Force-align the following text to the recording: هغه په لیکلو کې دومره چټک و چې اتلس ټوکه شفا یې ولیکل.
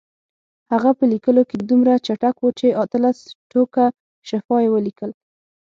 هغه 0.71 0.91
په 0.97 1.03
لیکلو 1.13 1.41
کې 1.49 1.57
دومره 1.69 1.93
چټک 2.05 2.35
و 2.39 2.47
چې 2.59 2.77
اتلس 2.83 3.17
ټوکه 3.51 3.85
شفا 4.29 4.57
یې 4.63 4.69
ولیکل. 4.71 5.11